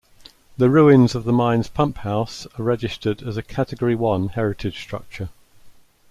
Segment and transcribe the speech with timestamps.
[0.57, 5.29] The ruins of the mine's pumphouse are registered as a Category One heritage structure.